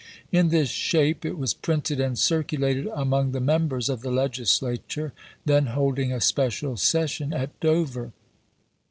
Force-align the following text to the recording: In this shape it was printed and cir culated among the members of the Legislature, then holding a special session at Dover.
In 0.31 0.49
this 0.49 0.69
shape 0.69 1.25
it 1.25 1.37
was 1.37 1.53
printed 1.53 1.99
and 1.99 2.17
cir 2.17 2.41
culated 2.41 2.91
among 2.95 3.33
the 3.33 3.39
members 3.39 3.87
of 3.87 4.01
the 4.01 4.09
Legislature, 4.09 5.13
then 5.45 5.67
holding 5.67 6.11
a 6.11 6.19
special 6.19 6.75
session 6.75 7.31
at 7.33 7.59
Dover. 7.59 8.11